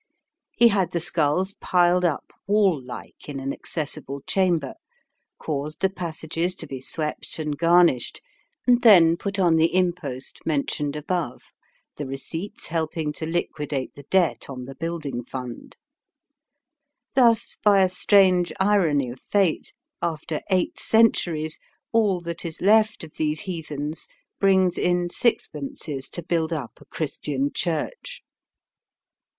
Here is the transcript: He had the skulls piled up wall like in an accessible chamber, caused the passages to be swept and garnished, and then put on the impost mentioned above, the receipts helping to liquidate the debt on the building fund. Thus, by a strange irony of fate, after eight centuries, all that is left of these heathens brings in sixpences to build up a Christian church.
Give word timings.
He 0.57 0.69
had 0.69 0.93
the 0.93 0.99
skulls 0.99 1.53
piled 1.61 2.03
up 2.03 2.33
wall 2.47 2.81
like 2.83 3.29
in 3.29 3.39
an 3.39 3.53
accessible 3.53 4.21
chamber, 4.21 4.73
caused 5.37 5.81
the 5.81 5.91
passages 5.91 6.55
to 6.55 6.65
be 6.65 6.81
swept 6.81 7.37
and 7.37 7.55
garnished, 7.55 8.19
and 8.65 8.81
then 8.81 9.15
put 9.15 9.37
on 9.37 9.57
the 9.57 9.75
impost 9.75 10.39
mentioned 10.43 10.95
above, 10.95 11.43
the 11.97 12.07
receipts 12.07 12.65
helping 12.69 13.13
to 13.13 13.27
liquidate 13.27 13.93
the 13.93 14.01
debt 14.09 14.49
on 14.49 14.65
the 14.65 14.73
building 14.73 15.23
fund. 15.23 15.77
Thus, 17.13 17.59
by 17.63 17.81
a 17.83 17.87
strange 17.87 18.51
irony 18.59 19.11
of 19.11 19.19
fate, 19.21 19.71
after 20.01 20.41
eight 20.49 20.79
centuries, 20.79 21.59
all 21.91 22.21
that 22.21 22.43
is 22.43 22.59
left 22.59 23.03
of 23.03 23.13
these 23.17 23.41
heathens 23.41 24.07
brings 24.39 24.79
in 24.79 25.11
sixpences 25.11 26.09
to 26.09 26.23
build 26.23 26.51
up 26.51 26.81
a 26.81 26.85
Christian 26.85 27.51
church. 27.53 28.23